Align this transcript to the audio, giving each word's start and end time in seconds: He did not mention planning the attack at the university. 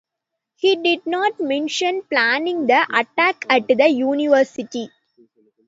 He 0.55 0.77
did 0.77 1.05
not 1.05 1.39
mention 1.39 2.01
planning 2.01 2.65
the 2.65 2.87
attack 2.91 3.45
at 3.47 3.67
the 3.67 3.87
university. 3.87 4.89